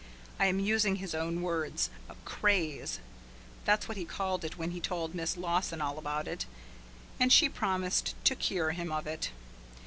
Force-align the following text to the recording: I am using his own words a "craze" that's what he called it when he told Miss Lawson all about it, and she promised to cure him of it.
I 0.39 0.47
am 0.47 0.59
using 0.59 0.95
his 0.95 1.13
own 1.13 1.43
words 1.43 1.91
a 2.09 2.15
"craze" 2.25 2.99
that's 3.65 3.87
what 3.87 3.97
he 3.97 4.03
called 4.03 4.43
it 4.43 4.57
when 4.57 4.71
he 4.71 4.79
told 4.79 5.13
Miss 5.13 5.37
Lawson 5.37 5.79
all 5.79 5.99
about 5.99 6.27
it, 6.27 6.47
and 7.19 7.31
she 7.31 7.47
promised 7.47 8.15
to 8.25 8.35
cure 8.35 8.71
him 8.71 8.91
of 8.91 9.05
it. 9.05 9.29